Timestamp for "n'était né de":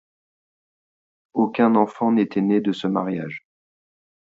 2.11-2.71